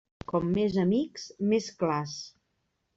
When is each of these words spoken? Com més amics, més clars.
Com 0.31 0.47
més 0.55 0.79
amics, 0.85 1.27
més 1.53 1.71
clars. 1.85 2.21